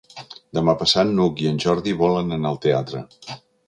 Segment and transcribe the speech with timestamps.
[0.57, 3.09] Demà passat n'Hug i en Jordi volen anar al teatre.